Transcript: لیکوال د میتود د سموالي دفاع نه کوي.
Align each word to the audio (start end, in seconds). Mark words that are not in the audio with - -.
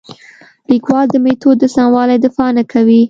لیکوال 0.69 1.05
د 1.11 1.15
میتود 1.25 1.55
د 1.59 1.63
سموالي 1.75 2.17
دفاع 2.25 2.49
نه 2.57 2.63
کوي. 2.71 2.99